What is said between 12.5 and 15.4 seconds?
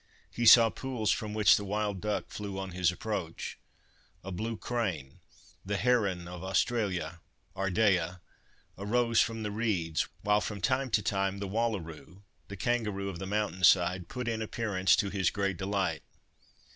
kangaroo of the mountain side) put in appearance to his